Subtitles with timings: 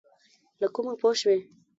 [0.59, 1.37] له کومه پوه شوې؟